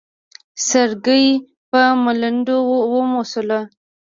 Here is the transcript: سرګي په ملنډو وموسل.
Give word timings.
سرګي 0.67 1.25
په 1.69 1.81
ملنډو 2.03 2.57
وموسل. 2.93 3.49